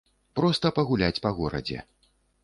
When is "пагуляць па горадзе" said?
0.79-1.79